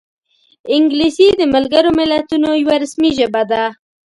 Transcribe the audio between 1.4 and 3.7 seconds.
ملګرو ملتونو یوه رسمي ژبه ده